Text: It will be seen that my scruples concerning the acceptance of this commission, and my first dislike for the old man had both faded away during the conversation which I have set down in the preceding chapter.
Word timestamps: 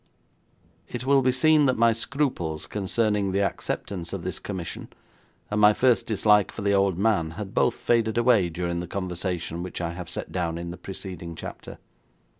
It 0.87 1.05
will 1.05 1.21
be 1.21 1.31
seen 1.31 1.67
that 1.67 1.77
my 1.77 1.93
scruples 1.93 2.65
concerning 2.65 3.31
the 3.33 3.43
acceptance 3.43 4.13
of 4.13 4.23
this 4.23 4.39
commission, 4.39 4.89
and 5.51 5.61
my 5.61 5.73
first 5.75 6.07
dislike 6.07 6.51
for 6.51 6.63
the 6.63 6.73
old 6.73 6.97
man 6.97 7.29
had 7.37 7.53
both 7.53 7.75
faded 7.75 8.17
away 8.17 8.49
during 8.49 8.79
the 8.79 8.87
conversation 8.87 9.61
which 9.61 9.79
I 9.79 9.93
have 9.93 10.09
set 10.09 10.31
down 10.31 10.57
in 10.57 10.71
the 10.71 10.77
preceding 10.77 11.35
chapter. 11.35 11.77